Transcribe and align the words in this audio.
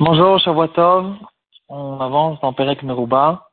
Bonjour, 0.00 0.40
Shavuotov. 0.40 1.14
On 1.68 2.00
avance 2.00 2.40
dans 2.40 2.52
Perek 2.52 2.82
Meruba. 2.82 3.48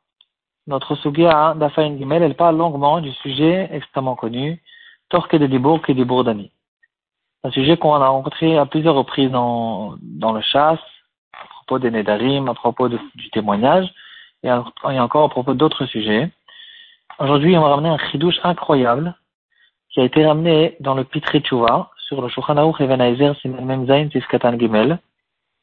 Notre 0.66 0.96
Sugia 0.96 1.54
d'Afayin 1.54 1.96
Gimel, 1.96 2.24
elle 2.24 2.34
parle 2.34 2.56
longuement 2.56 3.00
du 3.00 3.12
sujet 3.12 3.68
extrêmement 3.72 4.16
connu, 4.16 4.60
Torque 5.08 5.36
de 5.36 5.46
Dibour 5.46 5.80
et 5.86 5.94
Dibour 5.94 6.24
d'Ami. 6.24 6.50
Un 7.44 7.50
sujet 7.52 7.76
qu'on 7.76 7.94
a 7.94 8.08
rencontré 8.08 8.58
à 8.58 8.66
plusieurs 8.66 8.96
reprises 8.96 9.30
dans, 9.30 9.94
dans 10.02 10.32
le 10.32 10.40
chasse, 10.40 10.80
à 11.32 11.46
propos 11.54 11.78
des 11.78 11.92
Nedarim, 11.92 12.48
à 12.48 12.54
propos 12.54 12.88
du 12.88 13.30
témoignage, 13.30 13.88
et, 14.42 14.50
encore 14.50 15.24
à 15.24 15.28
propos 15.28 15.54
d'autres 15.54 15.86
sujets. 15.86 16.28
Aujourd'hui, 17.20 17.56
on 17.56 17.62
va 17.62 17.68
ramener 17.68 17.90
un 17.90 17.98
chidouche 18.10 18.40
incroyable 18.42 19.14
qui 19.90 20.00
a 20.00 20.04
été 20.04 20.26
ramené 20.26 20.76
dans 20.80 20.94
le 20.94 21.04
Pitre 21.04 21.38
Tchouva, 21.38 21.89
sur 22.10 22.20
le 22.20 22.28
Shulchan 22.28 22.56
Aruch 22.56 22.80
Even 22.80 23.34
c'est 23.40 23.48
même 23.48 23.86
Zain 23.86 24.08
Tifkatan 24.08 24.58
Gimel. 24.58 24.98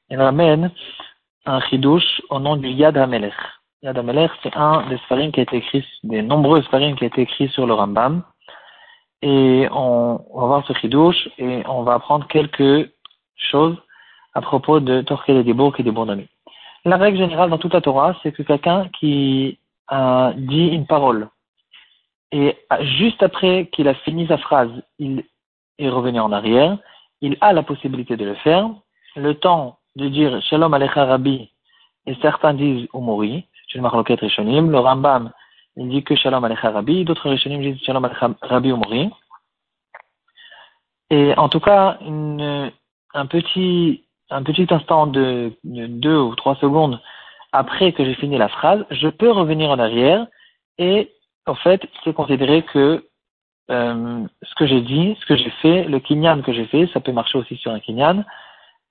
Il 0.10 0.18
ramène 0.18 0.72
un 1.46 1.60
chidouche 1.68 2.22
au 2.30 2.40
nom 2.40 2.56
du 2.56 2.70
Yad 2.70 2.96
HaMelech. 2.96 3.34
Yad 3.84 3.98
HaMelech, 3.98 4.32
c'est 4.42 4.56
un 4.56 4.88
des 4.88 4.98
sfarim 5.00 5.34
qui 5.34 5.42
a 5.42 5.44
été 5.44 5.58
écrit, 5.58 5.86
des 6.04 6.22
nombreux 6.22 6.62
sfarim 6.62 6.96
qui 6.96 7.04
a 7.04 7.08
été 7.08 7.24
écrit 7.24 7.50
sur 7.50 7.68
le 7.68 7.74
Rambam. 7.74 8.24
Et 9.22 9.68
on, 9.72 10.22
va 10.36 10.46
voir 10.46 10.66
ce 10.66 10.74
chidouche 10.74 11.28
et 11.38 11.64
on 11.68 11.84
va 11.84 11.96
apprendre 11.96 12.26
quelques 12.28 12.90
choses 13.36 13.76
à 14.34 14.40
propos 14.40 14.80
de 14.80 15.02
Torquet 15.02 15.36
et 15.36 15.44
des 15.44 15.52
et 15.52 15.84
des 15.84 15.92
Bourdami. 15.92 16.28
La 16.86 16.96
règle 16.96 17.18
générale 17.18 17.50
dans 17.50 17.58
toute 17.58 17.74
la 17.74 17.82
Torah, 17.82 18.16
c'est 18.24 18.32
que 18.32 18.44
quelqu'un 18.44 18.88
qui 18.98 19.60
a 19.90 20.32
dit 20.38 20.68
une 20.68 20.86
parole 20.86 21.28
et 22.32 22.58
juste 22.98 23.22
après 23.24 23.68
qu'il 23.74 23.88
a 23.88 23.96
fini 23.96 24.28
sa 24.28 24.38
phrase, 24.38 24.72
il 25.00 25.24
et 25.80 25.90
revenir 25.90 26.26
en 26.26 26.32
arrière, 26.32 26.78
il 27.22 27.38
a 27.42 27.54
la 27.54 27.64
possibilité 27.64 28.18
de 28.18 28.26
le 28.26 28.36
faire. 28.36 28.70
Le 29.16 29.34
temps 29.34 29.80
de 29.96 30.08
dire 30.10 30.42
Shalom 30.44 30.74
Alecha 30.74 31.06
Rabbi, 31.06 31.50
et 32.06 32.16
certains 32.22 32.54
disent 32.54 32.88
Umori, 32.94 33.46
une 33.74 33.82
marloquette 33.82 34.22
Rishonim. 34.22 34.72
Le 34.72 34.80
Rambam, 34.80 35.32
il 35.76 35.90
dit 35.90 36.04
que 36.04 36.16
Shalom 36.16 36.44
Alecha 36.44 36.72
Rabbi, 36.72 37.06
d'autres 37.06 37.30
Rishonim 37.30 37.62
disent 37.62 37.82
Shalom 37.84 38.06
Alecha 38.06 38.30
Rabbi 38.42 38.70
Umori. 38.70 39.10
Et 41.10 41.34
en 41.38 41.50
tout 41.50 41.60
cas, 41.60 41.98
une, 42.02 42.72
un 43.14 43.26
petit, 43.26 44.04
un 44.30 44.44
petit 44.44 44.68
instant 44.70 45.08
de 45.08 45.54
deux 45.64 46.18
ou 46.18 46.36
trois 46.36 46.56
secondes 46.56 47.00
après 47.52 47.94
que 47.94 48.04
j'ai 48.04 48.16
fini 48.16 48.38
la 48.38 48.50
phrase, 48.50 48.86
je 48.92 49.08
peux 49.08 49.32
revenir 49.32 49.70
en 49.70 49.80
arrière 49.80 50.28
et 50.78 51.12
en 51.46 51.56
fait, 51.56 51.82
c'est 52.04 52.14
considéré 52.14 52.64
que 52.64 53.07
euh, 53.70 54.26
ce 54.44 54.56
que 54.56 54.66
j'ai 54.66 54.82
dit, 54.82 55.18
ce 55.20 55.26
que 55.26 55.36
j'ai 55.36 55.50
fait, 55.62 55.84
le 55.84 56.00
kinyan 56.00 56.42
que 56.42 56.54
j'ai 56.54 56.66
fait, 56.66 56.88
ça 56.94 57.00
peut 57.00 57.12
marcher 57.12 57.38
aussi 57.38 57.58
sur 57.58 57.72
un 57.72 57.80
kinyan, 57.80 58.24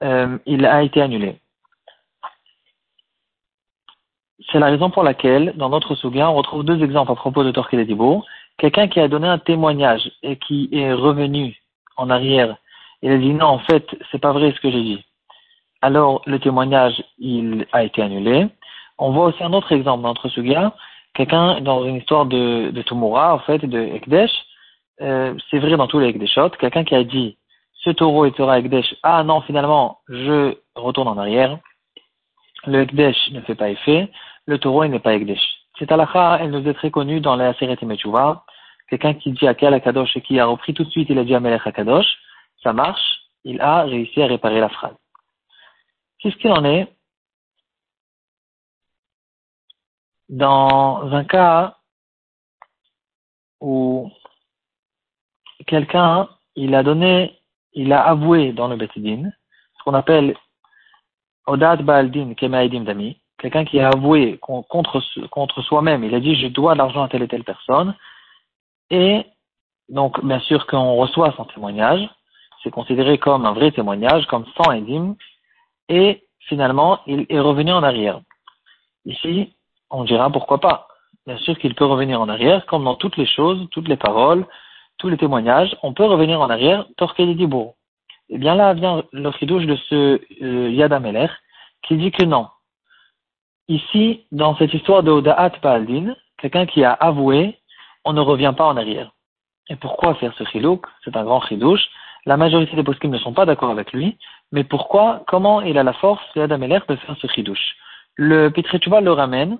euh, 0.02 0.38
il 0.46 0.66
a 0.66 0.82
été 0.82 1.00
annulé. 1.00 1.38
C'est 4.52 4.58
la 4.58 4.66
raison 4.66 4.90
pour 4.90 5.02
laquelle, 5.02 5.54
dans 5.56 5.70
notre 5.70 5.94
sougain, 5.94 6.28
on 6.28 6.34
retrouve 6.34 6.64
deux 6.64 6.82
exemples 6.82 7.12
à 7.12 7.14
propos 7.14 7.42
de 7.42 7.50
Torquay 7.50 7.84
Dibo. 7.84 8.24
Quelqu'un 8.58 8.88
qui 8.88 9.00
a 9.00 9.08
donné 9.08 9.26
un 9.26 9.38
témoignage 9.38 10.10
et 10.22 10.36
qui 10.36 10.68
est 10.72 10.92
revenu 10.92 11.56
en 11.96 12.10
arrière, 12.10 12.56
il 13.02 13.10
a 13.10 13.18
dit 13.18 13.32
non, 13.32 13.46
en 13.46 13.58
fait, 13.60 13.86
c'est 14.10 14.20
pas 14.20 14.32
vrai 14.32 14.52
ce 14.52 14.60
que 14.60 14.70
j'ai 14.70 14.82
dit. 14.82 15.04
Alors, 15.82 16.22
le 16.26 16.38
témoignage, 16.38 17.02
il 17.18 17.66
a 17.72 17.84
été 17.84 18.02
annulé. 18.02 18.48
On 18.98 19.12
voit 19.12 19.26
aussi 19.26 19.42
un 19.42 19.52
autre 19.52 19.72
exemple 19.72 20.02
dans 20.02 20.08
notre 20.08 20.28
sougain, 20.28 20.72
quelqu'un 21.14 21.60
dans 21.60 21.84
une 21.84 21.96
histoire 21.96 22.26
de, 22.26 22.70
de 22.70 22.82
Tumura, 22.82 23.34
en 23.34 23.38
fait, 23.40 23.64
de 23.64 23.78
Ekdesh, 23.78 24.30
euh, 25.00 25.34
c'est 25.50 25.58
vrai 25.58 25.76
dans 25.76 25.86
tous 25.86 25.98
les 25.98 26.08
Ekdeshot, 26.08 26.50
quelqu'un 26.50 26.84
qui 26.84 26.94
a 26.94 27.04
dit 27.04 27.38
ce 27.86 27.90
taureau 27.90 28.24
est 28.24 28.36
Torah 28.36 28.58
Ekdesh, 28.58 28.96
ah 29.02 29.22
non, 29.22 29.42
finalement, 29.42 30.00
je 30.08 30.56
retourne 30.74 31.08
en 31.08 31.18
arrière, 31.18 31.58
le 32.66 32.82
Ekdesh 32.82 33.30
ne 33.30 33.40
fait 33.42 33.54
pas 33.54 33.70
effet, 33.70 34.10
le 34.46 34.58
taureau 34.58 34.84
n'est 34.86 34.98
pas 34.98 35.14
Ekdesh. 35.14 35.40
Cette 35.78 35.92
halakha, 35.92 36.38
elle 36.40 36.50
nous 36.50 36.66
est 36.66 36.74
très 36.74 36.90
connue 36.90 37.20
dans 37.20 37.36
la 37.36 37.54
Seret 37.54 37.78
Mechuva. 37.82 38.44
Quelqu'un 38.88 39.14
qui 39.14 39.32
dit 39.32 39.46
à 39.46 39.50
Akadosh 39.50 40.16
et 40.16 40.22
qui 40.22 40.40
a 40.40 40.46
repris 40.46 40.72
tout 40.72 40.84
de 40.84 40.90
suite, 40.90 41.08
il 41.10 41.18
a 41.18 41.24
dit 41.24 41.34
à 41.34 41.40
Melech 41.40 41.66
Akadosh, 41.66 42.06
ça 42.62 42.72
marche, 42.72 43.20
il 43.44 43.60
a 43.60 43.82
réussi 43.82 44.22
à 44.22 44.26
réparer 44.26 44.60
la 44.60 44.68
phrase. 44.68 44.96
Qu'est-ce 46.18 46.36
qu'il 46.36 46.50
en 46.50 46.64
est? 46.64 46.88
Dans 50.28 51.08
un 51.12 51.24
cas 51.24 51.76
où 53.60 54.10
quelqu'un, 55.66 56.28
il 56.54 56.74
a 56.74 56.82
donné, 56.82 57.38
il 57.74 57.92
a 57.92 58.02
avoué 58.02 58.52
dans 58.52 58.68
le 58.68 58.76
Betidin, 58.76 59.30
ce 59.78 59.82
qu'on 59.84 59.94
appelle 59.94 60.36
Odat 61.46 61.76
Baaldin 61.76 62.34
Kemaïdim 62.34 62.84
Dami, 62.84 63.18
quelqu'un 63.38 63.64
qui 63.64 63.80
a 63.80 63.88
avoué 63.88 64.38
contre, 64.38 65.02
contre 65.30 65.62
soi-même, 65.62 66.04
il 66.04 66.14
a 66.14 66.20
dit 66.20 66.36
je 66.36 66.48
dois 66.48 66.74
l'argent 66.74 67.02
à 67.02 67.08
telle 67.08 67.22
et 67.22 67.28
telle 67.28 67.44
personne, 67.44 67.94
et 68.90 69.26
donc 69.88 70.24
bien 70.24 70.40
sûr 70.40 70.66
qu'on 70.66 70.96
reçoit 70.96 71.34
son 71.36 71.44
témoignage, 71.44 72.08
c'est 72.62 72.70
considéré 72.70 73.18
comme 73.18 73.46
un 73.46 73.52
vrai 73.52 73.70
témoignage, 73.70 74.26
comme 74.26 74.46
sans 74.56 74.72
Edim, 74.72 75.16
et 75.88 76.24
finalement 76.40 77.00
il 77.06 77.26
est 77.28 77.40
revenu 77.40 77.72
en 77.72 77.82
arrière. 77.82 78.20
Ici, 79.04 79.52
on 79.90 80.04
dira 80.04 80.30
pourquoi 80.30 80.58
pas. 80.58 80.88
Bien 81.26 81.38
sûr 81.38 81.58
qu'il 81.58 81.74
peut 81.74 81.84
revenir 81.84 82.20
en 82.20 82.28
arrière, 82.28 82.66
comme 82.66 82.84
dans 82.84 82.96
toutes 82.96 83.16
les 83.16 83.26
choses, 83.26 83.68
toutes 83.70 83.88
les 83.88 83.96
paroles, 83.96 84.46
tous 84.98 85.08
les 85.08 85.16
témoignages, 85.16 85.76
on 85.82 85.92
peut 85.92 86.04
revenir 86.04 86.40
en 86.40 86.50
arrière, 86.50 86.86
Torquel 86.96 87.36
Dibour. 87.36 87.74
Et 88.28 88.34
eh 88.34 88.38
bien 88.38 88.54
là 88.54 88.74
vient 88.74 89.04
le 89.12 89.30
chidouche 89.32 89.66
de 89.66 89.76
ce 89.88 90.20
euh, 90.42 90.70
Yadameler 90.70 91.28
qui 91.82 91.96
dit 91.96 92.10
que 92.10 92.24
non. 92.24 92.48
Ici, 93.68 94.26
dans 94.32 94.56
cette 94.56 94.74
histoire 94.74 95.02
de 95.02 95.10
Odaat 95.10 95.52
Baaldin, 95.62 96.14
quelqu'un 96.38 96.66
qui 96.66 96.82
a 96.84 96.92
avoué, 96.92 97.58
on 98.04 98.12
ne 98.12 98.20
revient 98.20 98.54
pas 98.56 98.66
en 98.66 98.76
arrière. 98.76 99.12
Et 99.68 99.76
pourquoi 99.76 100.14
faire 100.14 100.34
ce 100.38 100.44
chilouk 100.44 100.86
C'est 101.04 101.16
un 101.16 101.24
grand 101.24 101.40
chidouche. 101.42 101.86
La 102.24 102.36
majorité 102.36 102.74
des 102.76 102.82
poskim 102.82 103.10
ne 103.10 103.18
sont 103.18 103.32
pas 103.32 103.46
d'accord 103.46 103.70
avec 103.70 103.92
lui. 103.92 104.18
Mais 104.52 104.64
pourquoi 104.64 105.24
Comment 105.26 105.60
il 105.60 105.78
a 105.78 105.82
la 105.82 105.92
force, 105.92 106.22
Yadameler, 106.34 106.80
de 106.88 106.96
faire 106.96 107.16
ce 107.20 107.26
chidouche 107.28 107.76
Le 108.14 108.48
Pitretuba 108.50 109.00
le 109.00 109.12
ramène 109.12 109.58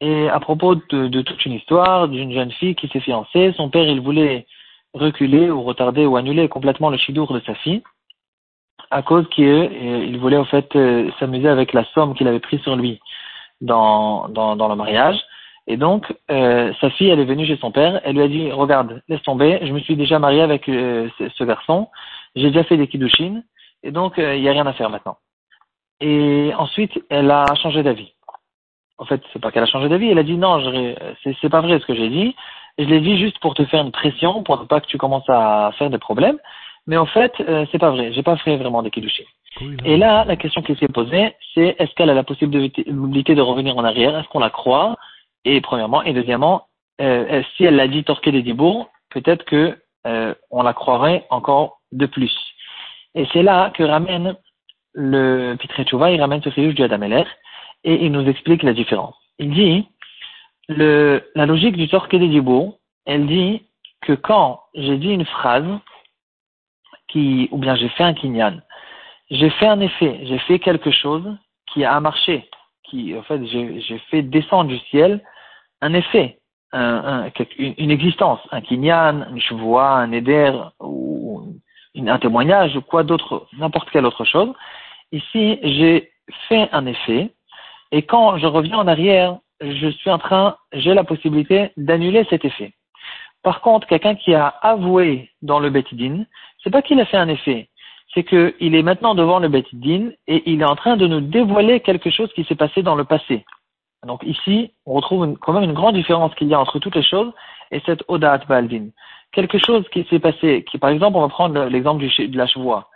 et 0.00 0.28
à 0.28 0.40
propos 0.40 0.74
de, 0.74 1.22
toute 1.22 1.44
une 1.46 1.54
histoire 1.54 2.08
d'une 2.08 2.32
jeune 2.32 2.52
fille 2.52 2.74
qui 2.74 2.88
s'est 2.88 3.00
fiancée, 3.00 3.54
son 3.56 3.70
père 3.70 3.88
il 3.88 4.00
voulait 4.00 4.46
reculer 4.92 5.50
ou 5.50 5.62
retarder 5.62 6.06
ou 6.06 6.16
annuler 6.16 6.48
complètement 6.48 6.90
le 6.90 6.98
chidour 6.98 7.32
de 7.32 7.40
sa 7.40 7.54
fille 7.54 7.82
à 8.90 9.02
cause 9.02 9.28
qu'il 9.30 9.46
euh, 9.46 10.18
voulait 10.18 10.36
en 10.36 10.44
fait 10.44 10.74
euh, 10.76 11.10
s'amuser 11.18 11.48
avec 11.48 11.72
la 11.72 11.84
somme 11.92 12.14
qu'il 12.14 12.28
avait 12.28 12.40
prise 12.40 12.60
sur 12.60 12.76
lui 12.76 13.00
dans, 13.60 14.28
dans, 14.28 14.56
dans 14.56 14.68
le 14.68 14.76
mariage. 14.76 15.18
Et 15.66 15.76
donc, 15.76 16.14
euh, 16.30 16.72
sa 16.80 16.90
fille, 16.90 17.08
elle 17.08 17.18
est 17.18 17.24
venue 17.24 17.46
chez 17.46 17.56
son 17.56 17.72
père, 17.72 18.00
elle 18.04 18.14
lui 18.14 18.22
a 18.22 18.28
dit, 18.28 18.52
regarde, 18.52 19.02
laisse 19.08 19.22
tomber, 19.22 19.58
je 19.62 19.72
me 19.72 19.80
suis 19.80 19.96
déjà 19.96 20.20
marié 20.20 20.40
avec 20.40 20.66
ce, 20.66 21.44
garçon, 21.44 21.88
j'ai 22.36 22.48
déjà 22.48 22.62
fait 22.62 22.76
des 22.76 22.86
kiddushin, 22.86 23.42
et 23.82 23.90
donc 23.90 24.14
il 24.16 24.40
n'y 24.40 24.48
a 24.48 24.52
rien 24.52 24.66
à 24.66 24.72
faire 24.74 24.90
maintenant. 24.90 25.16
Et 26.00 26.52
ensuite, 26.56 26.92
elle 27.10 27.32
a 27.32 27.46
changé 27.60 27.82
d'avis 27.82 28.12
en 28.98 29.04
fait, 29.04 29.20
c'est 29.32 29.40
pas 29.40 29.50
qu'elle 29.50 29.62
a 29.62 29.66
changé 29.66 29.88
d'avis, 29.88 30.10
elle 30.10 30.18
a 30.18 30.22
dit 30.22 30.36
non, 30.36 30.60
c'est 31.22 31.48
pas 31.48 31.60
vrai 31.60 31.78
ce 31.78 31.86
que 31.86 31.94
j'ai 31.94 32.08
dit. 32.08 32.34
Je 32.78 32.84
l'ai 32.84 33.00
dit 33.00 33.18
juste 33.18 33.38
pour 33.40 33.54
te 33.54 33.64
faire 33.64 33.82
une 33.82 33.92
pression, 33.92 34.42
pour 34.42 34.60
ne 34.60 34.64
pas 34.64 34.80
que 34.80 34.86
tu 34.86 34.98
commences 34.98 35.28
à 35.28 35.72
faire 35.78 35.90
des 35.90 35.98
problèmes. 35.98 36.38
Mais 36.86 36.96
en 36.96 37.06
fait, 37.06 37.32
euh, 37.40 37.66
c'est 37.72 37.78
pas 37.78 37.90
vrai. 37.90 38.12
J'ai 38.12 38.22
pas 38.22 38.36
fait 38.36 38.56
vraiment 38.56 38.82
des 38.82 38.90
kiddushés. 38.90 39.26
Et 39.84 39.96
là, 39.96 40.24
la 40.24 40.36
question 40.36 40.62
qui 40.62 40.76
s'est 40.76 40.88
posée, 40.88 41.34
c'est 41.54 41.76
est-ce 41.78 41.92
qu'elle 41.94 42.10
a 42.10 42.14
la 42.14 42.22
possibilité 42.22 43.34
de 43.34 43.40
revenir 43.40 43.76
en 43.78 43.84
arrière? 43.84 44.16
Est-ce 44.16 44.28
qu'on 44.28 44.38
la 44.38 44.50
croit? 44.50 44.96
Et 45.44 45.60
premièrement, 45.62 46.02
et 46.02 46.12
deuxièmement, 46.12 46.66
euh, 47.00 47.42
si 47.56 47.64
elle 47.64 47.76
l'a 47.76 47.88
dit 47.88 48.04
torquer 48.04 48.32
des 48.32 48.42
dibours, 48.42 48.90
peut-être 49.10 49.44
que 49.44 49.78
euh, 50.06 50.34
on 50.50 50.62
la 50.62 50.74
croirait 50.74 51.26
encore 51.30 51.80
de 51.92 52.06
plus. 52.06 52.36
Et 53.14 53.26
c'est 53.32 53.42
là 53.42 53.70
que 53.70 53.82
ramène 53.82 54.36
le 54.92 55.54
Pitre 55.56 55.80
il 55.80 56.20
ramène 56.20 56.42
ce 56.42 56.50
chidouche 56.50 56.74
du 56.74 56.82
Adameler 56.82 57.24
et 57.86 58.04
il 58.04 58.12
nous 58.12 58.28
explique 58.28 58.62
la 58.62 58.74
différence. 58.74 59.16
Il 59.38 59.50
dit, 59.54 59.88
la 60.68 61.46
logique 61.46 61.76
du 61.76 61.88
Torqué 61.88 62.18
des 62.18 62.42
elle 63.06 63.26
dit 63.26 63.62
que 64.02 64.12
quand 64.12 64.60
j'ai 64.74 64.98
dit 64.98 65.10
une 65.10 65.24
phrase, 65.24 65.66
ou 67.14 67.56
bien 67.56 67.76
j'ai 67.76 67.88
fait 67.90 68.04
un 68.04 68.12
kinyan, 68.12 68.60
j'ai 69.30 69.48
fait 69.48 69.66
un 69.66 69.80
effet, 69.80 70.20
j'ai 70.24 70.38
fait 70.40 70.58
quelque 70.58 70.90
chose 70.90 71.24
qui 71.72 71.82
a 71.84 71.98
marché, 72.00 72.46
qui, 72.84 73.16
en 73.16 73.22
fait, 73.22 73.42
j'ai 73.46 73.98
fait 74.10 74.22
descendre 74.22 74.68
du 74.68 74.78
ciel 74.90 75.22
un 75.80 75.94
effet, 75.94 76.38
un, 76.72 77.30
une, 77.58 77.90
existence, 77.90 78.40
un 78.50 78.60
kinyan, 78.60 79.28
une 79.30 79.40
chevoie, 79.40 79.92
un 79.92 80.12
éder, 80.12 80.52
ou 80.80 81.54
un 81.96 82.18
témoignage, 82.18 82.76
ou 82.76 82.82
quoi 82.82 83.02
d'autre, 83.02 83.46
n'importe 83.58 83.90
quelle 83.90 84.04
autre 84.04 84.24
chose. 84.24 84.52
Ici, 85.12 85.58
j'ai 85.62 86.10
fait 86.48 86.68
un 86.72 86.84
effet, 86.86 87.30
et 87.92 88.02
quand 88.02 88.38
je 88.38 88.46
reviens 88.46 88.78
en 88.78 88.88
arrière, 88.88 89.38
je 89.60 89.88
suis 89.88 90.10
en 90.10 90.18
train, 90.18 90.56
j'ai 90.72 90.94
la 90.94 91.04
possibilité 91.04 91.70
d'annuler 91.76 92.26
cet 92.28 92.44
effet. 92.44 92.72
Par 93.42 93.60
contre, 93.60 93.86
quelqu'un 93.86 94.16
qui 94.16 94.34
a 94.34 94.48
avoué 94.48 95.30
dans 95.42 95.60
le 95.60 95.70
Betidin, 95.70 96.24
c'est 96.62 96.70
pas 96.70 96.82
qu'il 96.82 97.00
a 97.00 97.06
fait 97.06 97.16
un 97.16 97.28
effet, 97.28 97.68
c'est 98.12 98.24
qu'il 98.24 98.74
est 98.74 98.82
maintenant 98.82 99.14
devant 99.14 99.38
le 99.38 99.48
Beth 99.48 99.72
Din 99.72 100.10
et 100.26 100.42
il 100.50 100.62
est 100.62 100.70
en 100.70 100.76
train 100.76 100.96
de 100.96 101.06
nous 101.06 101.20
dévoiler 101.20 101.80
quelque 101.80 102.10
chose 102.10 102.32
qui 102.34 102.44
s'est 102.44 102.54
passé 102.54 102.82
dans 102.82 102.96
le 102.96 103.04
passé. 103.04 103.44
Donc 104.06 104.22
ici, 104.24 104.72
on 104.84 104.94
retrouve 104.94 105.36
quand 105.40 105.52
même 105.52 105.64
une 105.64 105.74
grande 105.74 105.94
différence 105.94 106.34
qu'il 106.34 106.48
y 106.48 106.54
a 106.54 106.60
entre 106.60 106.78
toutes 106.78 106.96
les 106.96 107.02
choses 107.02 107.32
et 107.70 107.80
cette 107.86 108.04
Odat 108.08 108.38
Baldin. 108.48 108.88
Quelque 109.32 109.58
chose 109.58 109.86
qui 109.90 110.04
s'est 110.10 110.18
passé, 110.18 110.64
qui 110.70 110.78
par 110.78 110.90
exemple, 110.90 111.16
on 111.16 111.22
va 111.22 111.28
prendre 111.28 111.64
l'exemple 111.66 112.04
de 112.04 112.36
la 112.36 112.46
chevoie. 112.46 112.88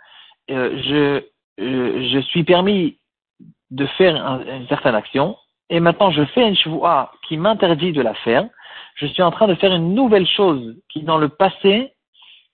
Euh, 0.49 0.77
je, 0.83 1.21
je, 1.57 2.19
suis 2.19 2.43
permis 2.43 2.97
de 3.71 3.85
faire 3.85 4.15
une 4.47 4.67
certaine 4.67 4.95
action 4.95 5.37
et 5.69 5.79
maintenant 5.79 6.11
je 6.11 6.23
fais 6.25 6.47
une 6.47 6.55
chevoie 6.55 7.11
qui 7.27 7.37
m'interdit 7.37 7.91
de 7.91 8.01
la 8.01 8.13
faire. 8.13 8.47
Je 8.95 9.07
suis 9.07 9.23
en 9.23 9.31
train 9.31 9.47
de 9.47 9.55
faire 9.55 9.73
une 9.73 9.95
nouvelle 9.95 10.27
chose 10.27 10.75
qui 10.89 11.03
dans 11.03 11.17
le 11.17 11.29
passé 11.29 11.93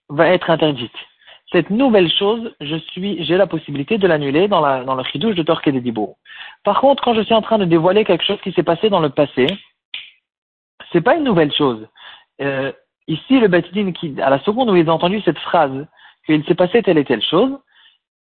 va 0.10 0.28
être 0.30 0.50
interdite 0.50 0.96
cette 1.52 1.70
nouvelle 1.70 2.12
chose, 2.12 2.54
je 2.60 2.76
suis, 2.76 3.24
j'ai 3.24 3.38
la 3.38 3.48
possibilité 3.48 3.98
de 3.98 4.08
l'annuler 4.08 4.48
dans, 4.48 4.60
la, 4.60 4.84
dans 4.84 4.96
le 4.96 5.04
chidouche 5.04 5.36
de 5.36 5.44
Torque 5.44 5.68
et 5.68 5.72
de 5.72 5.80
Dibour. 5.80 6.18
Par 6.64 6.82
contre, 6.82 7.04
quand 7.04 7.14
je 7.14 7.22
suis 7.22 7.34
en 7.34 7.42
train 7.42 7.58
de 7.58 7.66
dévoiler 7.66 8.04
quelque 8.04 8.26
chose 8.26 8.42
qui 8.42 8.52
s'est 8.52 8.64
passé 8.64 8.90
dans 8.90 9.00
le 9.00 9.10
passé, 9.10 9.48
c'est 10.92 11.02
pas 11.02 11.16
une 11.16 11.24
nouvelle 11.24 11.54
chose. 11.54 11.88
Euh, 12.42 12.72
ici, 13.08 13.40
le 13.40 13.48
Batidine, 13.48 13.94
qui, 13.94 14.20
à 14.22 14.30
la 14.30 14.40
seconde 14.44 14.70
où 14.70 14.76
ils 14.76 14.90
ont 14.90 14.94
entendu 14.94 15.22
cette 15.22 15.40
phrase, 15.40 15.88
qu'il 16.26 16.44
s'est 16.46 16.56
passé 16.56 16.84
telle 16.84 16.98
et 16.98 17.06
telle 17.06 17.24
chose, 17.24 17.58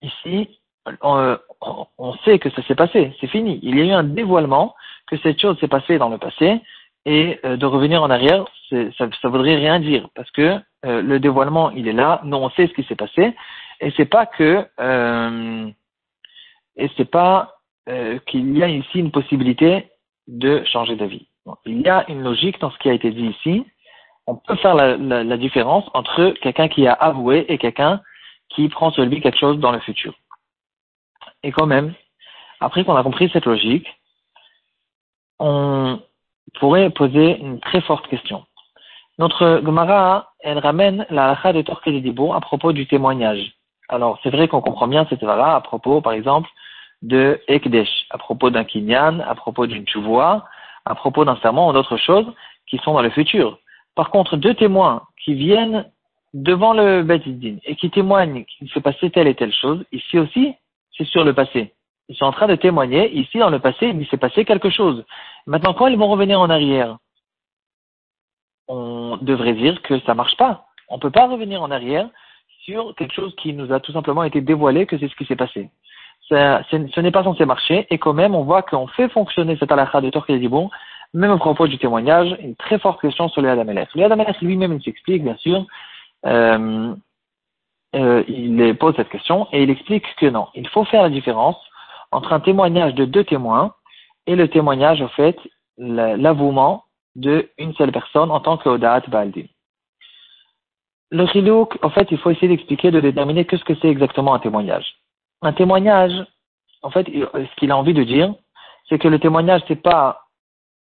ici, 0.03 0.59
on, 1.01 2.13
sait 2.25 2.39
que 2.39 2.49
ça 2.51 2.63
s'est 2.63 2.75
passé, 2.75 3.13
c'est 3.19 3.27
fini. 3.27 3.59
Il 3.63 3.77
y 3.77 3.81
a 3.81 3.85
eu 3.85 3.91
un 3.91 4.03
dévoilement 4.03 4.75
que 5.07 5.17
cette 5.17 5.39
chose 5.39 5.59
s'est 5.59 5.67
passée 5.67 5.97
dans 5.97 6.09
le 6.09 6.17
passé, 6.17 6.61
et 7.05 7.39
euh, 7.45 7.57
de 7.57 7.65
revenir 7.65 8.01
en 8.01 8.09
arrière, 8.09 8.45
ça, 8.69 9.07
ça 9.21 9.27
voudrait 9.29 9.55
rien 9.55 9.79
dire, 9.79 10.09
parce 10.15 10.29
que 10.31 10.59
euh, 10.85 11.01
le 11.01 11.19
dévoilement, 11.19 11.71
il 11.71 11.87
est 11.87 11.93
là, 11.93 12.21
nous 12.23 12.37
on 12.37 12.49
sait 12.51 12.67
ce 12.67 12.73
qui 12.73 12.83
s'est 12.83 12.95
passé, 12.95 13.35
et 13.81 13.91
c'est 13.95 14.05
pas 14.05 14.25
que, 14.25 14.65
euh, 14.79 15.67
et 16.77 16.89
c'est 16.97 17.09
pas 17.09 17.51
qu'il 18.25 18.57
y 18.57 18.63
a 18.63 18.67
ici 18.67 18.97
une 18.97 19.11
possibilité 19.11 19.91
de 20.27 20.63
changer 20.65 20.95
d'avis. 20.95 21.27
Il 21.67 21.81
y 21.81 21.87
a 21.87 22.03
une 22.09 22.23
logique 22.23 22.59
dans 22.59 22.71
ce 22.71 22.79
qui 22.79 22.89
a 22.89 22.93
été 22.93 23.11
dit 23.11 23.27
ici. 23.27 23.63
On 24.25 24.35
peut 24.35 24.55
faire 24.55 24.73
la, 24.73 24.97
la, 24.97 25.23
la 25.23 25.37
différence 25.37 25.85
entre 25.93 26.31
quelqu'un 26.41 26.67
qui 26.67 26.87
a 26.87 26.93
avoué 26.93 27.45
et 27.47 27.59
quelqu'un 27.59 28.01
qui 28.49 28.69
prend 28.69 28.89
sur 28.89 29.05
lui 29.05 29.21
quelque 29.21 29.37
chose 29.37 29.59
dans 29.59 29.71
le 29.71 29.79
futur. 29.81 30.15
Et 31.45 31.51
quand 31.51 31.67
même, 31.67 31.93
après 32.59 32.83
qu'on 32.83 32.95
a 32.95 33.03
compris 33.03 33.29
cette 33.31 33.45
logique, 33.45 33.87
on 35.37 36.01
pourrait 36.59 36.89
poser 36.89 37.37
une 37.37 37.59
très 37.59 37.81
forte 37.81 38.07
question. 38.07 38.43
Notre 39.19 39.61
Gemara, 39.63 40.31
elle 40.39 40.57
ramène 40.57 41.05
la 41.11 41.25
halakha 41.25 41.53
de 41.53 41.61
Torque 41.61 41.87
de 41.87 42.33
à 42.33 42.41
propos 42.41 42.71
du 42.73 42.87
témoignage. 42.87 43.53
Alors, 43.89 44.17
c'est 44.23 44.31
vrai 44.31 44.47
qu'on 44.47 44.61
comprend 44.61 44.87
bien 44.87 45.05
cette 45.07 45.21
Gemara 45.21 45.55
à 45.55 45.61
propos, 45.61 46.01
par 46.01 46.13
exemple, 46.13 46.49
de 47.03 47.39
Ekdesh, 47.47 48.07
à 48.09 48.17
propos 48.17 48.49
d'un 48.49 48.63
Kinyan, 48.63 49.19
à 49.19 49.35
propos 49.35 49.67
d'une 49.67 49.87
Chouvoa, 49.87 50.45
à 50.85 50.95
propos 50.95 51.25
d'un 51.25 51.35
serment 51.37 51.69
ou 51.69 51.73
d'autres 51.73 51.97
choses 51.97 52.33
qui 52.67 52.79
sont 52.79 52.93
dans 52.93 53.03
le 53.03 53.11
futur. 53.11 53.59
Par 53.93 54.09
contre, 54.09 54.35
deux 54.35 54.55
témoins 54.55 55.03
qui 55.23 55.35
viennent 55.35 55.85
devant 56.33 56.73
le 56.73 57.03
Beth 57.03 57.21
et 57.65 57.75
qui 57.75 57.91
témoignent 57.91 58.45
qu'il 58.45 58.67
s'est 58.71 58.81
passé 58.81 59.11
telle 59.11 59.27
et 59.27 59.35
telle 59.35 59.53
chose, 59.53 59.85
ici 59.91 60.17
aussi, 60.17 60.55
c'est 60.97 61.05
sur 61.05 61.23
le 61.23 61.33
passé. 61.33 61.73
Ils 62.07 62.15
sont 62.15 62.25
en 62.25 62.31
train 62.31 62.47
de 62.47 62.55
témoigner, 62.55 63.11
ici 63.17 63.39
dans 63.39 63.49
le 63.49 63.59
passé, 63.59 63.87
il 63.87 64.07
s'est 64.07 64.17
passé 64.17 64.45
quelque 64.45 64.69
chose. 64.69 65.03
Maintenant, 65.47 65.73
quand 65.73 65.87
ils 65.87 65.97
vont 65.97 66.07
revenir 66.07 66.39
en 66.39 66.49
arrière, 66.49 66.97
on 68.67 69.17
devrait 69.21 69.53
dire 69.53 69.81
que 69.81 69.99
ça 70.01 70.13
marche 70.13 70.37
pas. 70.37 70.65
On 70.89 70.99
peut 70.99 71.11
pas 71.11 71.27
revenir 71.27 71.61
en 71.61 71.71
arrière 71.71 72.09
sur 72.63 72.95
quelque 72.95 73.13
chose 73.13 73.35
qui 73.35 73.53
nous 73.53 73.71
a 73.71 73.79
tout 73.79 73.91
simplement 73.91 74.23
été 74.23 74.41
dévoilé 74.41 74.85
que 74.85 74.97
c'est 74.97 75.07
ce 75.07 75.15
qui 75.15 75.25
s'est 75.25 75.35
passé. 75.35 75.69
Ce 76.29 76.99
n'est 76.99 77.11
pas 77.11 77.23
censé 77.23 77.45
marcher 77.45 77.85
et 77.89 77.99
quand 77.99 78.13
même 78.13 78.33
on 78.33 78.43
voit 78.43 78.63
qu'on 78.63 78.87
fait 78.87 79.09
fonctionner 79.09 79.57
cette 79.57 79.71
halakha 79.71 80.01
de 80.01 80.09
Torque 80.09 80.31
bon, 80.47 80.69
même 81.13 81.31
au 81.31 81.37
propos 81.37 81.67
du 81.67 81.77
témoignage, 81.77 82.35
une 82.39 82.55
très 82.55 82.79
forte 82.79 82.99
question 83.01 83.29
sur 83.29 83.41
le 83.41 83.49
Adamelech. 83.49 83.89
Le 83.93 84.05
Adamelech 84.05 84.41
lui-même 84.41 84.73
il 84.73 84.83
s'explique 84.83 85.23
bien 85.23 85.37
sûr, 85.37 85.65
euh, 86.25 86.95
euh, 87.95 88.23
il 88.27 88.75
pose 88.77 88.95
cette 88.95 89.09
question 89.09 89.47
et 89.51 89.63
il 89.63 89.69
explique 89.69 90.05
que 90.17 90.25
non, 90.25 90.47
il 90.53 90.67
faut 90.69 90.83
faire 90.85 91.03
la 91.03 91.09
différence 91.09 91.57
entre 92.11 92.33
un 92.33 92.39
témoignage 92.39 92.93
de 92.93 93.05
deux 93.05 93.23
témoins 93.23 93.73
et 94.27 94.35
le 94.35 94.47
témoignage 94.47 95.01
au 95.01 95.07
fait, 95.09 95.37
l'avouement 95.77 96.83
de 97.15 97.49
une 97.57 97.73
seule 97.75 97.91
personne 97.91 98.31
en 98.31 98.39
tant 98.39 98.57
que 98.57 98.69
Odaat 98.69 99.03
Baaldim. 99.07 99.47
Le 101.11 101.25
chilouk, 101.27 101.77
en 101.83 101.89
fait, 101.89 102.07
il 102.11 102.17
faut 102.17 102.31
essayer 102.31 102.47
d'expliquer, 102.47 102.91
de 102.91 102.99
déterminer 102.99 103.45
qu'est-ce 103.45 103.63
que 103.63 103.75
c'est 103.75 103.89
exactement 103.89 104.33
un 104.33 104.39
témoignage. 104.39 104.95
Un 105.41 105.53
témoignage, 105.53 106.13
en 106.81 106.89
fait, 106.89 107.05
ce 107.07 107.55
qu'il 107.57 107.71
a 107.71 107.77
envie 107.77 107.93
de 107.93 108.03
dire, 108.03 108.33
c'est 108.89 108.99
que 108.99 109.07
le 109.07 109.19
témoignage, 109.19 109.61
c'est 109.67 109.81
pas 109.81 110.25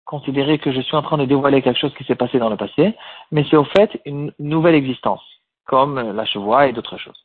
considérer 0.04 0.58
que 0.58 0.72
je 0.72 0.80
suis 0.80 0.96
en 0.96 1.02
train 1.02 1.18
de 1.18 1.24
dévoiler 1.24 1.62
quelque 1.62 1.78
chose 1.78 1.94
qui 1.94 2.04
s'est 2.04 2.16
passé 2.16 2.38
dans 2.38 2.50
le 2.50 2.56
passé, 2.56 2.94
mais 3.30 3.44
c'est 3.48 3.56
au 3.56 3.64
fait 3.64 4.00
une 4.04 4.32
nouvelle 4.38 4.74
existence, 4.74 5.22
comme 5.66 6.12
la 6.12 6.24
chevoie 6.24 6.66
et 6.66 6.72
d'autres 6.72 6.98
choses. 6.98 7.24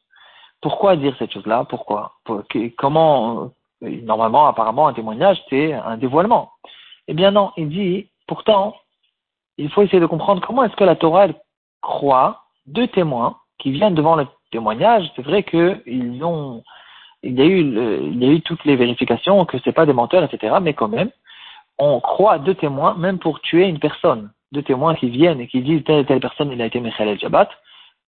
Pourquoi 0.61 0.95
dire 0.95 1.15
cette 1.19 1.31
chose-là? 1.31 1.65
Pourquoi? 1.69 2.13
Comment 2.77 3.51
Normalement, 3.81 4.47
apparemment, 4.47 4.87
un 4.87 4.93
témoignage, 4.93 5.37
c'est 5.49 5.73
un 5.73 5.97
dévoilement. 5.97 6.51
Eh 7.07 7.13
bien 7.13 7.31
non, 7.31 7.51
il 7.57 7.69
dit, 7.69 8.09
pourtant, 8.27 8.75
il 9.57 9.69
faut 9.69 9.83
essayer 9.83 9.99
de 9.99 10.05
comprendre 10.05 10.45
comment 10.45 10.63
est-ce 10.63 10.75
que 10.75 10.83
la 10.83 10.95
Torah 10.95 11.27
croit 11.81 12.43
deux 12.65 12.87
témoins 12.87 13.37
qui 13.59 13.71
viennent 13.71 13.95
devant 13.95 14.15
le 14.15 14.27
témoignage. 14.51 15.09
C'est 15.15 15.21
vrai 15.21 15.43
qu'ils 15.43 16.23
ont, 16.23 16.63
il 17.23 17.33
y 17.33 17.41
a 17.41 17.45
eu, 17.45 17.59
il 17.59 18.23
y 18.23 18.27
a 18.27 18.31
eu 18.31 18.41
toutes 18.41 18.65
les 18.65 18.75
vérifications 18.75 19.45
que 19.45 19.57
c'est 19.63 19.71
pas 19.71 19.85
des 19.85 19.93
menteurs, 19.93 20.23
etc. 20.23 20.55
Mais 20.61 20.73
quand 20.73 20.87
même, 20.87 21.11
on 21.77 21.99
croit 21.99 22.39
deux 22.39 22.55
témoins 22.55 22.95
même 22.95 23.19
pour 23.19 23.41
tuer 23.41 23.67
une 23.67 23.79
personne. 23.79 24.31
Deux 24.51 24.63
témoins 24.63 24.95
qui 24.95 25.09
viennent 25.09 25.41
et 25.41 25.47
qui 25.47 25.61
disent 25.61 25.83
telle 25.83 25.99
et 25.99 26.05
telle 26.05 26.19
personne 26.19 26.51
il 26.51 26.61
a 26.61 26.65
été 26.65 26.79
Michel 26.79 27.09
el 27.09 27.19
Jabat. 27.19 27.49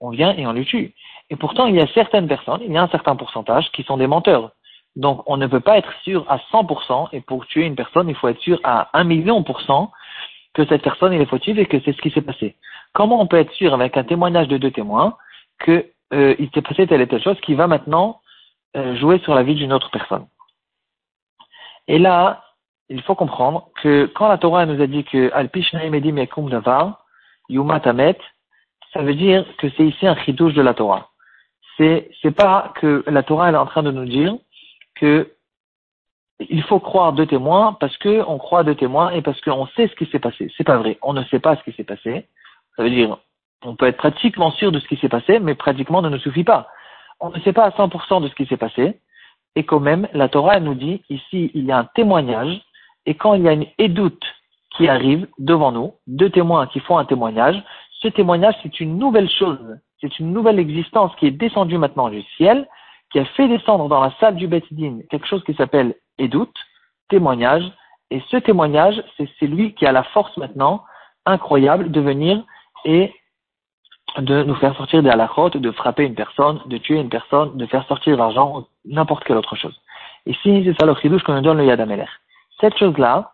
On 0.02 0.10
vient 0.10 0.34
et 0.36 0.46
on 0.46 0.52
le 0.52 0.64
tue. 0.64 0.94
Et 1.30 1.36
pourtant, 1.36 1.66
il 1.66 1.76
y 1.76 1.80
a 1.80 1.86
certaines 1.94 2.26
personnes, 2.26 2.60
il 2.66 2.72
y 2.72 2.76
a 2.76 2.82
un 2.82 2.88
certain 2.88 3.14
pourcentage 3.14 3.70
qui 3.70 3.84
sont 3.84 3.96
des 3.96 4.08
menteurs. 4.08 4.50
Donc, 4.96 5.22
on 5.26 5.36
ne 5.36 5.46
peut 5.46 5.60
pas 5.60 5.78
être 5.78 5.92
sûr 6.02 6.26
à 6.28 6.38
100%, 6.52 7.08
et 7.12 7.20
pour 7.20 7.46
tuer 7.46 7.64
une 7.64 7.76
personne, 7.76 8.08
il 8.08 8.16
faut 8.16 8.28
être 8.28 8.40
sûr 8.40 8.60
à 8.64 8.90
1 8.98 9.04
million 9.04 9.44
pour 9.44 9.60
cent 9.62 9.92
que 10.54 10.66
cette 10.66 10.82
personne 10.82 11.12
est 11.12 11.24
fautive 11.24 11.58
et 11.58 11.66
que 11.66 11.80
c'est 11.80 11.92
ce 11.92 12.02
qui 12.02 12.10
s'est 12.10 12.20
passé. 12.20 12.56
Comment 12.92 13.20
on 13.20 13.26
peut 13.28 13.38
être 13.38 13.52
sûr 13.52 13.72
avec 13.72 13.96
un 13.96 14.04
témoignage 14.04 14.48
de 14.48 14.58
deux 14.58 14.72
témoins 14.72 15.16
qu'il 15.64 15.86
euh, 16.12 16.34
s'est 16.52 16.62
passé 16.62 16.86
telle 16.86 17.00
et 17.00 17.06
telle 17.06 17.22
chose 17.22 17.40
qui 17.40 17.54
va 17.54 17.68
maintenant 17.68 18.20
euh, 18.76 18.96
jouer 18.96 19.20
sur 19.20 19.34
la 19.34 19.44
vie 19.44 19.54
d'une 19.54 19.72
autre 19.72 19.90
personne? 19.90 20.26
Et 21.86 21.98
là, 21.98 22.44
il 22.90 23.02
faut 23.02 23.14
comprendre 23.14 23.70
que 23.82 24.06
quand 24.14 24.28
la 24.28 24.36
Torah 24.36 24.66
nous 24.66 24.82
a 24.82 24.86
dit 24.86 25.04
que 25.04 25.32
Yuma 27.48 27.80
Tamet, 27.80 28.18
ça 28.92 29.02
veut 29.02 29.14
dire 29.14 29.44
que 29.58 29.68
c'est 29.76 29.84
ici 29.84 30.06
un 30.06 30.16
chidouche 30.16 30.54
de 30.54 30.62
la 30.62 30.74
Torah. 30.74 31.10
C'est, 31.76 32.10
c'est 32.20 32.34
pas 32.34 32.72
que 32.80 33.02
la 33.06 33.22
Torah 33.22 33.50
est 33.50 33.56
en 33.56 33.66
train 33.66 33.82
de 33.82 33.90
nous 33.90 34.04
dire 34.04 34.36
que 34.96 35.32
il 36.50 36.62
faut 36.64 36.80
croire 36.80 37.12
deux 37.12 37.26
témoins 37.26 37.76
parce 37.78 37.96
que 37.98 38.22
on 38.26 38.38
croit 38.38 38.64
deux 38.64 38.74
témoins 38.74 39.10
et 39.10 39.22
parce 39.22 39.40
qu'on 39.40 39.66
sait 39.68 39.88
ce 39.88 39.94
qui 39.94 40.06
s'est 40.10 40.18
passé. 40.18 40.52
C'est 40.56 40.64
pas 40.64 40.76
vrai. 40.76 40.98
On 41.02 41.12
ne 41.12 41.22
sait 41.24 41.38
pas 41.38 41.56
ce 41.56 41.62
qui 41.62 41.72
s'est 41.72 41.84
passé. 41.84 42.26
Ça 42.76 42.82
veut 42.82 42.90
dire, 42.90 43.16
on 43.64 43.76
peut 43.76 43.86
être 43.86 43.96
pratiquement 43.96 44.50
sûr 44.50 44.72
de 44.72 44.80
ce 44.80 44.88
qui 44.88 44.96
s'est 44.96 45.08
passé, 45.08 45.38
mais 45.38 45.54
pratiquement 45.54 46.02
ne 46.02 46.08
nous 46.08 46.18
suffit 46.18 46.44
pas. 46.44 46.68
On 47.20 47.30
ne 47.30 47.40
sait 47.40 47.52
pas 47.52 47.64
à 47.64 47.70
100% 47.70 48.22
de 48.22 48.28
ce 48.28 48.34
qui 48.34 48.46
s'est 48.46 48.56
passé. 48.56 48.98
Et 49.54 49.64
quand 49.64 49.80
même, 49.80 50.08
la 50.12 50.28
Torah 50.28 50.58
nous 50.60 50.74
dit, 50.74 51.02
ici, 51.10 51.50
il 51.54 51.64
y 51.64 51.72
a 51.72 51.78
un 51.78 51.84
témoignage. 51.94 52.60
Et 53.06 53.14
quand 53.14 53.34
il 53.34 53.42
y 53.42 53.48
a 53.48 53.52
une 53.52 53.66
édoute 53.78 54.24
qui 54.76 54.88
arrive 54.88 55.28
devant 55.38 55.70
nous, 55.70 55.94
deux 56.06 56.30
témoins 56.30 56.66
qui 56.66 56.80
font 56.80 56.98
un 56.98 57.04
témoignage, 57.04 57.62
ce 58.02 58.08
témoignage, 58.08 58.54
c'est 58.62 58.80
une 58.80 58.98
nouvelle 58.98 59.30
chose. 59.30 59.78
C'est 60.00 60.18
une 60.18 60.32
nouvelle 60.32 60.58
existence 60.58 61.14
qui 61.16 61.26
est 61.26 61.30
descendue 61.30 61.78
maintenant 61.78 62.08
du 62.08 62.22
ciel 62.36 62.68
qui 63.12 63.18
a 63.18 63.24
fait 63.24 63.46
descendre 63.46 63.88
dans 63.88 64.00
la 64.00 64.12
salle 64.18 64.36
du 64.36 64.48
Beth 64.48 64.64
quelque 65.10 65.26
chose 65.26 65.44
qui 65.44 65.54
s'appelle 65.54 65.94
Edout, 66.18 66.52
témoignage, 67.08 67.64
et 68.10 68.22
ce 68.30 68.36
témoignage, 68.36 69.02
c'est 69.16 69.46
lui 69.46 69.74
qui 69.74 69.86
a 69.86 69.92
la 69.92 70.02
force 70.02 70.36
maintenant 70.36 70.84
incroyable 71.24 71.90
de 71.90 72.00
venir 72.00 72.42
et 72.84 73.12
de 74.18 74.42
nous 74.42 74.54
faire 74.56 74.76
sortir 74.76 75.02
des 75.02 75.08
halakhot, 75.08 75.50
de 75.50 75.70
frapper 75.70 76.04
une 76.04 76.14
personne, 76.14 76.60
de 76.66 76.76
tuer 76.78 77.00
une 77.00 77.08
personne, 77.08 77.56
de 77.56 77.66
faire 77.66 77.86
sortir 77.86 78.16
l'argent, 78.16 78.66
n'importe 78.84 79.24
quelle 79.24 79.38
autre 79.38 79.56
chose. 79.56 79.78
Ici, 80.26 80.62
c'est 80.64 80.78
ça 80.78 80.86
le 80.86 80.94
chidouche 80.96 81.22
qu'on 81.22 81.34
nous 81.34 81.40
donne 81.40 81.58
le 81.58 81.64
Yad 81.64 82.06
Cette 82.60 82.76
chose-là, 82.76 83.32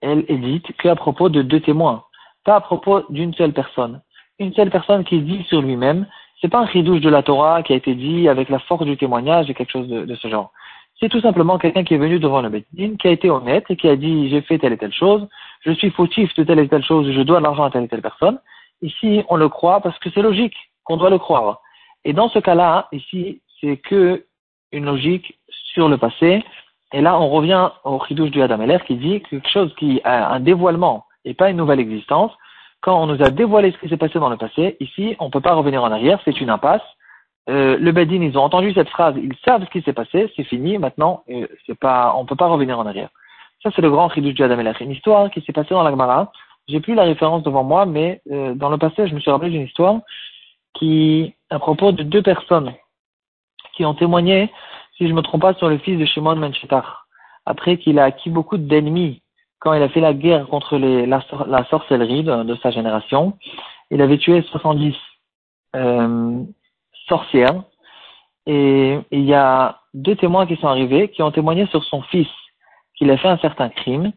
elle 0.00 0.24
est 0.28 0.38
dite 0.38 0.76
qu'à 0.76 0.94
propos 0.96 1.28
de 1.30 1.42
deux 1.42 1.60
témoins, 1.60 2.04
pas 2.44 2.56
à 2.56 2.60
propos 2.60 3.02
d'une 3.10 3.34
seule 3.34 3.52
personne. 3.52 4.00
Une 4.38 4.52
seule 4.54 4.70
personne 4.70 5.04
qui 5.04 5.20
dit 5.20 5.44
sur 5.44 5.62
lui-même, 5.62 6.06
c'est 6.40 6.48
pas 6.48 6.60
un 6.60 6.66
chidouche 6.66 7.00
de 7.00 7.08
la 7.08 7.22
Torah 7.22 7.62
qui 7.62 7.72
a 7.72 7.76
été 7.76 7.94
dit 7.94 8.28
avec 8.28 8.48
la 8.48 8.58
force 8.58 8.84
du 8.84 8.96
témoignage 8.96 9.48
et 9.48 9.54
quelque 9.54 9.72
chose 9.72 9.88
de, 9.88 10.14
ce 10.14 10.28
genre. 10.28 10.52
C'est 11.00 11.08
tout 11.08 11.20
simplement 11.20 11.58
quelqu'un 11.58 11.84
qui 11.84 11.94
est 11.94 11.98
venu 11.98 12.18
devant 12.18 12.42
le 12.42 12.48
Bédine, 12.48 12.96
qui 12.98 13.08
a 13.08 13.10
été 13.10 13.30
honnête 13.30 13.64
et 13.68 13.76
qui 13.76 13.88
a 13.88 13.96
dit 13.96 14.28
j'ai 14.28 14.42
fait 14.42 14.58
telle 14.58 14.72
et 14.72 14.78
telle 14.78 14.92
chose, 14.92 15.26
je 15.64 15.72
suis 15.72 15.90
fautif 15.90 16.34
de 16.34 16.44
telle 16.44 16.58
et 16.58 16.68
telle 16.68 16.84
chose, 16.84 17.10
je 17.10 17.20
dois 17.22 17.38
de 17.38 17.44
l'argent 17.44 17.64
à 17.64 17.70
telle 17.70 17.84
et 17.84 17.88
telle 17.88 18.02
personne. 18.02 18.38
Ici, 18.82 19.22
on 19.28 19.36
le 19.36 19.48
croit 19.48 19.80
parce 19.80 19.98
que 19.98 20.10
c'est 20.10 20.22
logique 20.22 20.56
qu'on 20.84 20.96
doit 20.96 21.10
le 21.10 21.18
croire. 21.18 21.60
Et 22.04 22.12
dans 22.12 22.28
ce 22.28 22.38
cas-là, 22.38 22.88
ici, 22.92 23.40
c'est 23.60 23.78
que 23.78 24.24
une 24.72 24.84
logique 24.84 25.38
sur 25.72 25.88
le 25.88 25.96
passé. 25.96 26.44
Et 26.92 27.00
là, 27.00 27.18
on 27.18 27.30
revient 27.30 27.70
au 27.84 27.98
chidouche 28.04 28.30
du 28.30 28.42
Adameler 28.42 28.78
qui 28.86 28.96
dit 28.96 29.22
quelque 29.22 29.48
chose 29.48 29.74
qui 29.76 30.00
a 30.04 30.32
un 30.32 30.40
dévoilement 30.40 31.06
et 31.24 31.34
pas 31.34 31.50
une 31.50 31.56
nouvelle 31.56 31.80
existence. 31.80 32.32
Quand 32.80 33.02
on 33.02 33.06
nous 33.06 33.22
a 33.22 33.30
dévoilé 33.30 33.72
ce 33.72 33.78
qui 33.78 33.88
s'est 33.88 33.96
passé 33.96 34.18
dans 34.18 34.28
le 34.28 34.36
passé, 34.36 34.76
ici, 34.80 35.16
on 35.18 35.26
ne 35.26 35.30
peut 35.30 35.40
pas 35.40 35.54
revenir 35.54 35.82
en 35.82 35.90
arrière, 35.90 36.20
c'est 36.24 36.40
une 36.40 36.50
impasse. 36.50 36.82
Euh, 37.48 37.76
le 37.78 37.92
Bedin, 37.92 38.22
ils 38.22 38.36
ont 38.38 38.42
entendu 38.42 38.72
cette 38.72 38.88
phrase, 38.88 39.14
ils 39.16 39.36
savent 39.44 39.64
ce 39.64 39.70
qui 39.70 39.82
s'est 39.82 39.92
passé, 39.92 40.30
c'est 40.36 40.44
fini, 40.44 40.78
maintenant, 40.78 41.24
euh, 41.30 41.46
c'est 41.66 41.78
pas, 41.78 42.14
on 42.16 42.22
ne 42.22 42.26
peut 42.26 42.36
pas 42.36 42.48
revenir 42.48 42.78
en 42.78 42.86
arrière. 42.86 43.10
Ça, 43.62 43.70
c'est 43.74 43.82
le 43.82 43.90
grand 43.90 44.10
chidouche 44.10 44.34
du 44.34 44.42
Adameler. 44.42 44.72
Une 44.80 44.90
histoire 44.90 45.30
qui 45.30 45.40
s'est 45.40 45.52
passée 45.52 45.70
dans 45.70 45.82
la 45.82 45.90
Gemara. 45.90 46.30
J'ai 46.68 46.80
plus 46.80 46.94
la 46.94 47.04
référence 47.04 47.42
devant 47.42 47.64
moi, 47.64 47.86
mais 47.86 48.20
euh, 48.30 48.54
dans 48.54 48.68
le 48.68 48.76
passé, 48.76 49.06
je 49.08 49.14
me 49.14 49.20
suis 49.20 49.30
rappelé 49.30 49.50
d'une 49.50 49.62
histoire 49.62 50.00
qui, 50.74 51.34
à 51.48 51.58
propos 51.58 51.92
de 51.92 52.02
deux 52.02 52.22
personnes 52.22 52.74
qui 53.74 53.86
ont 53.86 53.94
témoigné, 53.94 54.52
si 54.96 55.04
je 55.04 55.10
ne 55.10 55.16
me 55.16 55.22
trompe 55.22 55.42
pas, 55.42 55.54
sur 55.54 55.68
le 55.68 55.78
fils 55.78 55.98
de 55.98 56.04
Shimon 56.04 56.36
Menchetar. 56.36 57.06
Après 57.46 57.78
qu'il 57.78 57.98
a 57.98 58.04
acquis 58.04 58.30
beaucoup 58.30 58.58
d'ennemis 58.58 59.22
quand 59.64 59.72
il 59.72 59.82
a 59.82 59.88
fait 59.88 60.00
la 60.00 60.14
guerre 60.14 60.46
contre 60.46 60.78
la, 60.78 61.64
sorcellerie 61.70 62.22
de, 62.22 62.56
sa 62.62 62.70
génération, 62.70 63.36
il 63.90 64.00
avait 64.02 64.18
tué 64.18 64.42
70 64.42 64.94
euh, 65.74 66.42
sorcières. 67.08 67.64
Et 68.46 68.98
il 69.10 69.24
y 69.24 69.34
a 69.34 69.80
deux 69.94 70.16
témoins 70.16 70.46
qui 70.46 70.56
sont 70.56 70.68
arrivés 70.68 71.08
qui 71.08 71.22
ont 71.22 71.30
témoigné 71.30 71.66
sur 71.68 71.82
son 71.84 72.02
fils 72.02 72.28
qu'il 72.96 73.10
a 73.10 73.16
fait 73.16 73.28
un 73.28 73.38
certain 73.38 73.70
crime 73.70 74.12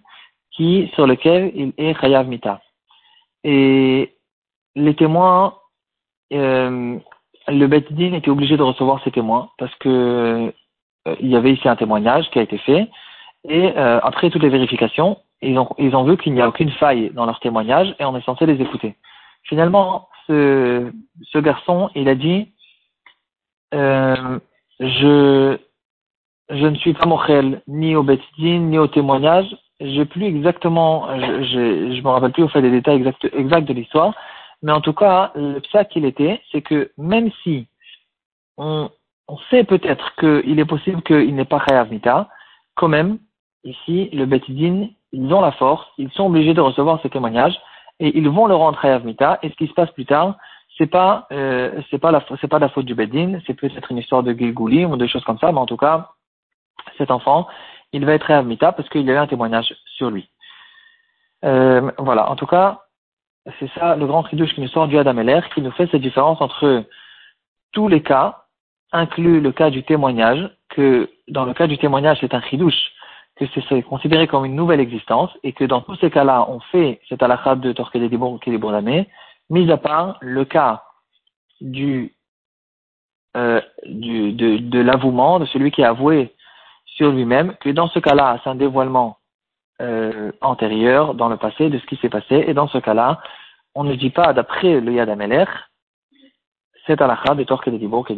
sur 0.96 1.06
lequel 1.06 1.52
il 1.56 1.74
est 1.78 2.00
Chayav 2.00 2.28
Mita. 2.28 2.62
Et 3.44 4.16
les 4.76 4.96
témoins 4.96 5.54
euh, 6.34 6.98
le 7.48 7.68
Din 7.68 8.14
était 8.14 8.30
obligé 8.30 8.58
de 8.58 8.64
recevoir 8.64 9.02
ces 9.04 9.12
témoins 9.12 9.50
parce 9.58 9.74
que 9.76 10.52
euh, 11.08 11.16
il 11.20 11.30
y 11.30 11.36
avait 11.36 11.54
ici 11.54 11.70
un 11.70 11.76
témoignage 11.76 12.30
qui 12.32 12.40
a 12.40 12.42
été 12.42 12.58
fait 12.58 12.90
et 13.48 13.72
euh, 13.78 14.00
après 14.04 14.30
toutes 14.30 14.44
les 14.44 14.50
vérifications, 14.50 15.18
ils 15.42 15.58
ont, 15.58 15.70
ils 15.78 15.96
ont 15.96 16.04
vu 16.04 16.18
qu'il 16.18 16.34
n'y 16.34 16.42
a 16.42 16.48
aucune 16.48 16.72
faille 16.72 17.12
dans 17.12 17.26
leur 17.26 17.40
témoignage 17.40 17.96
et 18.00 18.06
on 18.06 18.16
est 18.18 18.26
censé 18.26 18.46
les 18.46 18.62
écouter. 18.62 18.96
Finalement, 19.44 20.10
ce, 20.28 20.92
ce 21.24 21.38
garçon, 21.38 21.90
il 21.96 22.10
a 22.10 22.16
dit 22.16 22.52
euh, 23.74 24.40
je 24.80 25.58
je 26.50 26.66
ne 26.66 26.76
suis 26.76 26.94
pas 26.94 27.06
mochel 27.06 27.62
ni 27.68 27.96
au 27.96 28.04
Din 28.04 28.20
ni 28.40 28.78
au 28.78 28.88
témoignage. 28.88 29.56
J'ai 29.80 30.06
plus 30.06 30.26
exactement, 30.26 31.08
je, 31.20 31.94
je, 31.94 32.02
me 32.02 32.08
rappelle 32.08 32.32
plus 32.32 32.44
au 32.44 32.48
fait 32.48 32.62
des 32.62 32.72
détails 32.72 32.98
exacts, 32.98 33.30
exacts 33.34 33.68
de 33.68 33.74
l'histoire, 33.74 34.16
mais 34.64 34.72
en 34.72 34.82
tout 34.82 34.94
cas, 34.94 35.32
le 35.36 35.60
psa 35.60 35.86
qu'il 35.86 36.06
était, 36.06 36.42
c'est 36.52 36.62
que 36.62 36.92
même 36.98 37.30
si 37.44 37.68
on, 38.58 38.90
on 39.28 39.38
sait 39.52 39.64
peut-être 39.64 40.16
qu'il 40.16 40.60
est 40.60 40.66
possible 40.66 41.04
qu'il 41.04 41.36
n'ait 41.36 41.46
pas 41.46 41.64
Chayav 41.68 41.92
Mita, 41.92 42.28
quand 42.76 42.88
même, 42.88 43.20
ici, 43.64 44.10
le 44.14 44.26
Betidin, 44.26 44.88
ils 45.12 45.34
ont 45.34 45.42
la 45.42 45.52
force, 45.54 45.86
ils 45.98 46.12
sont 46.12 46.26
obligés 46.26 46.54
de 46.54 46.62
recevoir 46.62 47.02
ces 47.02 47.10
témoignages 47.10 47.58
et 48.00 48.18
ils 48.18 48.30
vont 48.30 48.48
le 48.48 48.56
rendre 48.56 48.80
Chayav 48.82 49.06
Mita. 49.06 49.40
Et 49.42 49.50
ce 49.50 49.56
qui 49.56 49.68
se 49.68 49.74
passe 49.74 49.92
plus 49.92 50.06
tard, 50.06 50.36
c'est 50.78 50.88
pas, 50.88 51.28
euh, 51.32 51.82
c'est 51.90 51.98
pas 51.98 52.12
la, 52.12 52.24
c'est 52.40 52.48
pas 52.48 52.60
la 52.60 52.70
faute 52.70 52.86
du 52.86 52.96
Bedin, 52.96 53.40
c'est 53.48 53.54
peut-être 53.54 53.92
une 53.92 53.98
histoire 53.98 54.24
de 54.24 54.34
Gilgoulim 54.34 54.92
ou 54.92 54.98
des 54.98 55.08
choses 55.08 55.24
comme 55.24 55.40
ça, 55.40 55.52
mais 55.52 55.60
en 55.60 55.66
tout 55.66 55.78
cas, 55.78 56.10
cet 56.98 57.12
enfant, 57.12 57.48
il 57.94 58.06
va 58.06 58.14
être 58.14 58.28
Chayav 58.28 58.46
Mita 58.46 58.72
parce 58.72 58.90
qu'il 58.90 59.02
y 59.02 59.10
a 59.10 59.14
eu 59.14 59.18
un 59.18 59.28
témoignage 59.28 59.74
sur 59.96 60.12
lui. 60.12 60.30
Euh, 61.46 61.92
voilà. 61.98 62.30
En 62.30 62.36
tout 62.36 62.48
cas, 62.48 62.82
c'est 63.60 63.72
ça 63.74 63.96
le 63.96 64.06
grand 64.06 64.26
chidouche 64.28 64.54
qui 64.54 64.62
nous 64.62 64.68
sort 64.68 64.88
du 64.88 64.98
Adam 64.98 65.16
qui 65.54 65.62
nous 65.62 65.72
fait 65.72 65.88
cette 65.92 66.02
différence 66.02 66.42
entre 66.42 66.84
tous 67.72 67.88
les 67.88 68.02
cas, 68.02 68.44
inclus 68.92 69.40
le 69.40 69.52
cas 69.52 69.70
du 69.70 69.84
témoignage, 69.84 70.50
que 70.70 71.10
dans 71.28 71.46
le 71.46 71.54
cas 71.54 71.68
du 71.68 71.78
témoignage 71.78 72.18
c'est 72.22 72.34
un 72.34 72.42
chidouche, 72.42 72.92
que 73.46 73.62
c'est 73.70 73.84
considéré 73.84 74.28
comme 74.28 74.46
une 74.46 74.56
nouvelle 74.56 74.80
existence, 74.80 75.32
et 75.44 75.54
que 75.54 75.64
dans 75.64 75.82
tous 75.82 75.96
ces 75.98 76.10
cas-là, 76.10 76.46
on 76.50 76.60
fait 76.60 77.00
cet 77.08 77.22
alakhat 77.22 77.56
de 77.56 77.72
des 77.72 78.58
d'année, 78.58 79.08
mis 79.50 79.72
à 79.72 79.78
part 79.78 80.18
le 80.22 80.46
cas 80.46 80.84
du, 81.62 82.14
euh, 83.36 83.62
du 83.86 84.34
de, 84.34 84.58
de 84.58 84.80
l'avouement, 84.80 85.40
de 85.40 85.46
celui 85.46 85.72
qui 85.72 85.84
a 85.84 85.90
avoué 85.90 86.34
sur 86.86 87.12
lui-même, 87.12 87.56
que 87.62 87.70
dans 87.70 87.88
ce 87.90 88.00
cas-là, 88.00 88.40
c'est 88.44 88.50
un 88.50 88.56
dévoilement 88.56 89.18
euh, 89.82 90.32
antérieure 90.42 91.14
dans 91.14 91.30
le 91.30 91.38
passé 91.38 91.70
de 91.70 91.78
ce 91.78 91.86
qui 91.86 91.98
s'est 91.98 92.10
passé. 92.10 92.44
Et 92.48 92.54
dans 92.56 92.68
ce 92.68 92.80
cas-là, 92.80 93.22
on 93.76 93.84
ne 93.84 93.94
dit 93.94 94.10
pas 94.10 94.34
d'après 94.34 94.82
le 94.82 94.94
Yad 94.94 95.10
Ameler, 95.10 95.46
c'est 96.88 97.00
la 97.08 97.36
de 97.36 97.44
Torque 97.44 97.70
de 97.70 97.78
Dibour 97.78 98.06
qui 98.08 98.14
est 98.14 98.16